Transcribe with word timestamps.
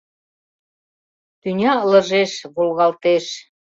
Тӱня 1.41 1.71
ылыжеш, 1.83 2.31
волгалтеш. 2.55 3.25